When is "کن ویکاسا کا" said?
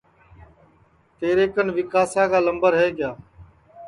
1.53-2.39